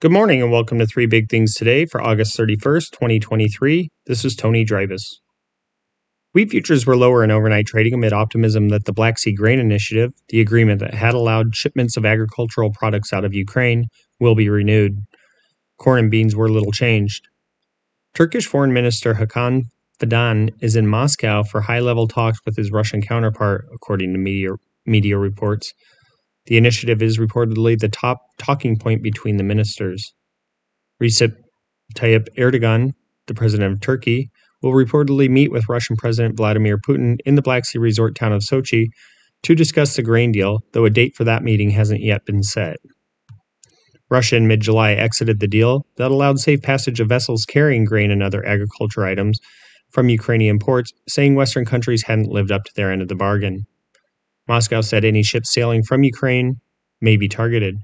Good 0.00 0.10
morning 0.12 0.42
and 0.42 0.50
welcome 0.50 0.80
to 0.80 0.86
Three 0.86 1.06
Big 1.06 1.30
Things 1.30 1.54
Today 1.54 1.86
for 1.86 2.02
August 2.02 2.36
31st, 2.36 2.90
2023. 2.90 3.88
This 4.06 4.24
is 4.24 4.34
Tony 4.34 4.64
Dreibus. 4.64 5.02
Wheat 6.32 6.50
futures 6.50 6.84
were 6.84 6.96
lower 6.96 7.22
in 7.22 7.30
overnight 7.30 7.66
trading 7.66 7.94
amid 7.94 8.12
optimism 8.12 8.68
that 8.70 8.84
the 8.84 8.92
Black 8.92 9.18
Sea 9.18 9.32
Grain 9.32 9.60
Initiative, 9.60 10.10
the 10.28 10.40
agreement 10.40 10.80
that 10.80 10.92
had 10.92 11.14
allowed 11.14 11.54
shipments 11.54 11.96
of 11.96 12.04
agricultural 12.04 12.72
products 12.72 13.12
out 13.12 13.24
of 13.24 13.34
Ukraine, 13.34 13.84
will 14.18 14.34
be 14.34 14.50
renewed. 14.50 14.98
Corn 15.78 16.00
and 16.00 16.10
beans 16.10 16.34
were 16.34 16.50
little 16.50 16.72
changed. 16.72 17.28
Turkish 18.14 18.46
Foreign 18.46 18.72
Minister 18.72 19.14
Hakan 19.14 19.62
Fidan 20.00 20.50
is 20.60 20.74
in 20.74 20.88
Moscow 20.88 21.44
for 21.44 21.60
high 21.62 21.80
level 21.80 22.08
talks 22.08 22.40
with 22.44 22.56
his 22.56 22.72
Russian 22.72 23.00
counterpart, 23.00 23.66
according 23.72 24.12
to 24.12 24.18
media, 24.18 24.50
media 24.84 25.16
reports. 25.16 25.72
The 26.46 26.56
initiative 26.56 27.02
is 27.02 27.18
reportedly 27.18 27.78
the 27.78 27.88
top 27.88 28.20
talking 28.38 28.78
point 28.78 29.02
between 29.02 29.36
the 29.36 29.44
ministers. 29.44 30.12
Recep 31.02 31.34
Tayyip 31.94 32.28
Erdogan, 32.36 32.92
the 33.26 33.34
president 33.34 33.72
of 33.72 33.80
Turkey, 33.80 34.30
will 34.62 34.72
reportedly 34.72 35.28
meet 35.28 35.50
with 35.50 35.68
Russian 35.68 35.96
President 35.96 36.36
Vladimir 36.36 36.78
Putin 36.78 37.18
in 37.24 37.34
the 37.34 37.42
Black 37.42 37.64
Sea 37.64 37.78
resort 37.78 38.14
town 38.14 38.32
of 38.32 38.42
Sochi 38.42 38.88
to 39.42 39.54
discuss 39.54 39.96
the 39.96 40.02
grain 40.02 40.32
deal, 40.32 40.60
though 40.72 40.84
a 40.84 40.90
date 40.90 41.14
for 41.14 41.24
that 41.24 41.42
meeting 41.42 41.70
hasn't 41.70 42.02
yet 42.02 42.24
been 42.24 42.42
set. 42.42 42.78
Russia 44.10 44.36
in 44.36 44.46
mid 44.46 44.60
July 44.60 44.92
exited 44.92 45.40
the 45.40 45.48
deal 45.48 45.86
that 45.96 46.10
allowed 46.10 46.38
safe 46.38 46.62
passage 46.62 47.00
of 47.00 47.08
vessels 47.08 47.44
carrying 47.44 47.84
grain 47.84 48.10
and 48.10 48.22
other 48.22 48.46
agriculture 48.46 49.04
items 49.04 49.38
from 49.90 50.08
Ukrainian 50.08 50.58
ports, 50.58 50.92
saying 51.08 51.34
Western 51.34 51.64
countries 51.64 52.04
hadn't 52.04 52.28
lived 52.28 52.50
up 52.50 52.64
to 52.64 52.72
their 52.74 52.90
end 52.90 53.02
of 53.02 53.08
the 53.08 53.14
bargain. 53.14 53.66
Moscow 54.46 54.82
said 54.82 55.04
any 55.04 55.22
ships 55.22 55.52
sailing 55.52 55.82
from 55.82 56.04
Ukraine 56.04 56.56
may 57.00 57.16
be 57.16 57.28
targeted. 57.28 57.76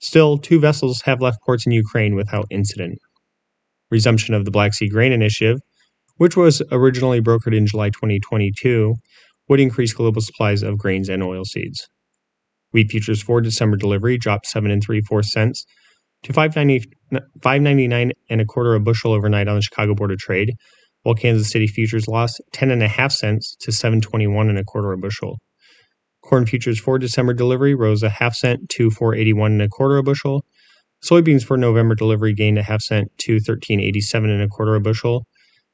Still, 0.00 0.36
two 0.36 0.58
vessels 0.58 1.00
have 1.02 1.20
left 1.20 1.40
ports 1.46 1.64
in 1.64 1.72
Ukraine 1.72 2.16
without 2.16 2.46
incident. 2.50 2.98
Resumption 3.90 4.34
of 4.34 4.44
the 4.44 4.50
Black 4.50 4.74
Sea 4.74 4.88
Grain 4.88 5.12
Initiative, 5.12 5.60
which 6.16 6.36
was 6.36 6.60
originally 6.72 7.20
brokered 7.20 7.56
in 7.56 7.66
July 7.66 7.90
2022, 7.90 8.96
would 9.48 9.60
increase 9.60 9.92
global 9.92 10.20
supplies 10.20 10.62
of 10.62 10.78
grains 10.78 11.08
and 11.08 11.22
oilseeds. 11.22 11.86
Wheat 12.72 12.90
futures 12.90 13.22
for 13.22 13.40
December 13.40 13.76
delivery 13.76 14.18
dropped 14.18 14.46
7 14.46 14.70
and 14.70 14.82
3 14.82 15.02
4 15.02 15.22
cents 15.22 15.64
to 16.24 16.32
5.99 16.32 18.10
and 18.30 18.40
a 18.40 18.44
quarter 18.44 18.74
a 18.74 18.80
bushel 18.80 19.12
overnight 19.12 19.46
on 19.46 19.56
the 19.56 19.62
Chicago 19.62 19.94
Board 19.94 20.10
of 20.10 20.18
Trade, 20.18 20.54
while 21.02 21.14
Kansas 21.14 21.50
City 21.50 21.66
futures 21.66 22.08
lost 22.08 22.40
10 22.52 22.70
and 22.70 22.82
a 22.82 22.88
half 22.88 23.12
cents 23.12 23.56
to 23.60 23.70
7.21 23.70 24.48
and 24.48 24.58
a 24.58 24.64
quarter 24.64 24.92
a 24.92 24.98
bushel. 24.98 25.38
Corn 26.32 26.46
futures 26.46 26.80
for 26.80 26.98
December 26.98 27.34
delivery 27.34 27.74
rose 27.74 28.02
a 28.02 28.08
half 28.08 28.34
cent 28.34 28.70
to 28.70 28.90
481 28.90 29.52
and 29.52 29.60
a 29.60 29.68
quarter 29.68 29.98
a 29.98 30.02
bushel. 30.02 30.46
Soybeans 31.04 31.44
for 31.44 31.58
November 31.58 31.94
delivery 31.94 32.32
gained 32.32 32.56
a 32.56 32.62
half 32.62 32.80
cent 32.80 33.12
to 33.18 33.34
1387 33.34 34.30
and 34.30 34.40
a 34.40 34.48
quarter 34.48 34.74
a 34.74 34.80
bushel. 34.80 35.26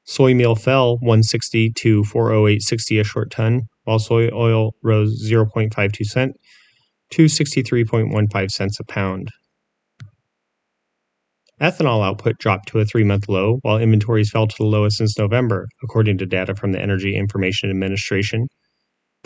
Soy 0.03 0.35
meal 0.35 0.57
fell 0.57 0.97
160 0.97 1.71
to 1.75 2.03
408.60 2.03 3.01
a 3.01 3.05
short 3.05 3.31
ton, 3.31 3.69
while 3.85 4.01
soy 4.01 4.31
oil 4.33 4.73
rose 4.83 5.31
0.52 5.31 6.05
cent 6.05 6.33
to 7.13 7.27
63.15 7.27 8.51
cents 8.51 8.81
a 8.81 8.85
pound. 8.85 9.29
Ethanol 11.61 12.05
output 12.05 12.37
dropped 12.39 12.67
to 12.71 12.81
a 12.81 12.85
three 12.85 13.05
month 13.05 13.29
low, 13.29 13.59
while 13.63 13.79
inventories 13.79 14.31
fell 14.31 14.49
to 14.49 14.57
the 14.59 14.65
lowest 14.65 14.97
since 14.97 15.17
November, 15.17 15.69
according 15.85 16.19
to 16.19 16.27
data 16.27 16.57
from 16.57 16.73
the 16.73 16.83
Energy 16.83 17.15
Information 17.15 17.71
Administration. 17.71 18.49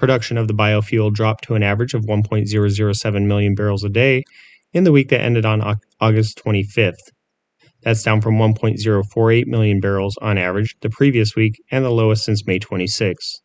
Production 0.03 0.37
of 0.37 0.49
the 0.49 0.55
biofuel 0.55 1.13
dropped 1.13 1.45
to 1.45 1.55
an 1.55 1.63
average 1.63 1.95
of 1.95 2.07
1.007 2.07 3.27
million 3.27 3.55
barrels 3.55 3.85
a 3.85 3.89
day 3.89 4.25
in 4.73 4.83
the 4.83 4.91
week 4.91 5.11
that 5.11 5.21
ended 5.21 5.47
on 5.47 5.77
August 6.01 6.43
25th. 6.45 7.13
That's 7.85 8.03
down 8.03 8.21
from 8.21 8.35
1.048 8.35 9.47
million 9.47 9.79
barrels 9.79 10.19
on 10.21 10.39
average 10.39 10.75
the 10.81 10.91
previous 10.91 11.37
week 11.37 11.55
and 11.71 11.85
the 11.85 11.91
lowest 11.91 12.25
since 12.25 12.45
May 12.49 12.59
26. 12.59 13.43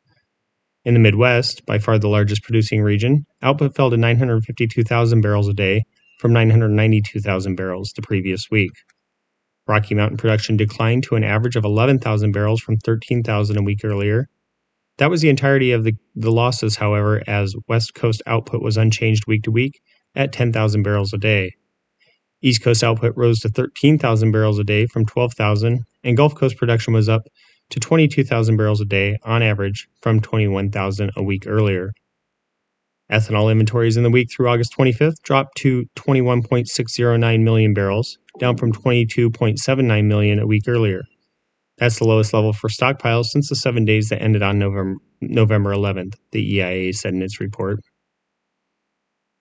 In 0.83 0.95
the 0.95 0.99
Midwest, 0.99 1.63
by 1.67 1.77
far 1.77 1.99
the 1.99 2.09
largest 2.09 2.41
producing 2.41 2.81
region, 2.81 3.27
output 3.43 3.75
fell 3.75 3.91
to 3.91 3.97
952,000 3.97 5.21
barrels 5.21 5.47
a 5.47 5.53
day 5.53 5.83
from 6.19 6.33
992,000 6.33 7.53
barrels 7.53 7.93
the 7.95 8.01
previous 8.01 8.49
week. 8.49 8.71
Rocky 9.67 9.93
Mountain 9.93 10.17
production 10.17 10.57
declined 10.57 11.03
to 11.03 11.17
an 11.17 11.23
average 11.23 11.55
of 11.55 11.65
11,000 11.65 12.31
barrels 12.31 12.61
from 12.61 12.77
13,000 12.77 13.57
a 13.57 13.61
week 13.61 13.81
earlier, 13.83 14.27
that 14.97 15.09
was 15.09 15.21
the 15.21 15.29
entirety 15.29 15.71
of 15.71 15.83
the, 15.83 15.93
the 16.15 16.31
losses, 16.31 16.75
however, 16.75 17.21
as 17.27 17.55
West 17.67 17.93
Coast 17.93 18.21
output 18.25 18.61
was 18.61 18.77
unchanged 18.77 19.27
week 19.27 19.43
to 19.43 19.51
week 19.51 19.79
at 20.15 20.33
10,000 20.33 20.83
barrels 20.83 21.13
a 21.13 21.17
day. 21.17 21.51
East 22.41 22.61
Coast 22.61 22.83
output 22.83 23.13
rose 23.15 23.39
to 23.39 23.49
13,000 23.49 24.31
barrels 24.31 24.59
a 24.59 24.63
day 24.63 24.85
from 24.87 25.05
12,000, 25.05 25.83
and 26.03 26.17
Gulf 26.17 26.35
Coast 26.35 26.57
production 26.57 26.93
was 26.93 27.09
up 27.09 27.23
to 27.69 27.79
22,000 27.79 28.57
barrels 28.57 28.81
a 28.81 28.85
day 28.85 29.17
on 29.23 29.43
average 29.43 29.87
from 30.01 30.19
21,000 30.19 31.11
a 31.15 31.23
week 31.23 31.43
earlier. 31.47 31.91
Ethanol 33.11 33.51
inventories 33.51 33.97
in 33.97 34.03
the 34.03 34.09
week 34.09 34.29
through 34.29 34.49
August 34.49 34.73
25th 34.77 35.21
dropped 35.23 35.57
to 35.57 35.85
21.609 35.95 37.43
million 37.43 37.73
barrels, 37.73 38.17
down 38.39 38.57
from 38.57 38.71
22.79 38.71 40.05
million 40.05 40.39
a 40.39 40.47
week 40.47 40.63
earlier. 40.67 41.03
That's 41.77 41.99
the 41.99 42.05
lowest 42.05 42.33
level 42.33 42.53
for 42.53 42.69
stockpiles 42.69 43.25
since 43.25 43.49
the 43.49 43.55
seven 43.55 43.85
days 43.85 44.09
that 44.09 44.21
ended 44.21 44.41
on 44.41 44.57
November, 44.57 44.95
November 45.21 45.73
11th, 45.73 46.15
the 46.31 46.41
EIA 46.55 46.93
said 46.93 47.13
in 47.13 47.21
its 47.21 47.39
report. 47.39 47.79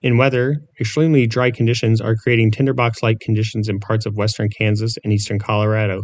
In 0.02 0.18
weather, 0.18 0.56
extremely 0.78 1.26
dry 1.26 1.50
conditions 1.50 2.00
are 2.00 2.14
creating 2.14 2.50
tinderbox 2.50 3.02
like 3.02 3.20
conditions 3.20 3.68
in 3.68 3.80
parts 3.80 4.04
of 4.04 4.16
western 4.16 4.50
Kansas 4.58 4.96
and 5.02 5.12
eastern 5.12 5.38
Colorado, 5.38 6.02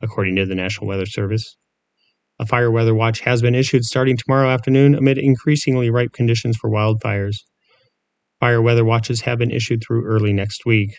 according 0.00 0.36
to 0.36 0.46
the 0.46 0.54
National 0.54 0.86
Weather 0.86 1.06
Service. 1.06 1.56
A 2.38 2.46
fire 2.46 2.70
weather 2.70 2.94
watch 2.94 3.20
has 3.20 3.42
been 3.42 3.54
issued 3.54 3.84
starting 3.84 4.16
tomorrow 4.16 4.48
afternoon 4.48 4.94
amid 4.94 5.18
increasingly 5.18 5.90
ripe 5.90 6.12
conditions 6.12 6.56
for 6.56 6.70
wildfires. 6.70 7.36
Fire 8.40 8.60
weather 8.60 8.84
watches 8.84 9.22
have 9.22 9.38
been 9.38 9.50
issued 9.50 9.82
through 9.86 10.04
early 10.04 10.32
next 10.32 10.64
week. 10.66 10.90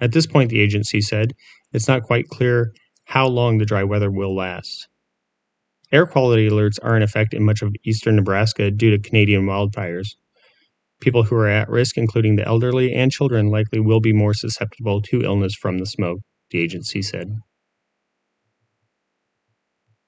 At 0.00 0.12
this 0.12 0.26
point, 0.26 0.50
the 0.50 0.60
agency 0.60 1.00
said, 1.00 1.32
it's 1.72 1.88
not 1.88 2.02
quite 2.02 2.28
clear 2.28 2.72
how 3.04 3.26
long 3.26 3.58
the 3.58 3.64
dry 3.64 3.84
weather 3.84 4.10
will 4.10 4.34
last. 4.34 4.88
Air 5.92 6.06
quality 6.06 6.48
alerts 6.48 6.78
are 6.82 6.96
in 6.96 7.02
effect 7.02 7.34
in 7.34 7.44
much 7.44 7.62
of 7.62 7.74
eastern 7.84 8.16
Nebraska 8.16 8.70
due 8.70 8.90
to 8.90 8.98
Canadian 8.98 9.46
wildfires. 9.46 10.16
People 11.00 11.22
who 11.22 11.36
are 11.36 11.48
at 11.48 11.68
risk, 11.68 11.96
including 11.98 12.36
the 12.36 12.46
elderly 12.46 12.92
and 12.92 13.12
children, 13.12 13.48
likely 13.48 13.80
will 13.80 14.00
be 14.00 14.12
more 14.12 14.34
susceptible 14.34 15.02
to 15.02 15.22
illness 15.22 15.54
from 15.54 15.78
the 15.78 15.86
smoke, 15.86 16.20
the 16.50 16.60
agency 16.60 17.02
said. 17.02 17.38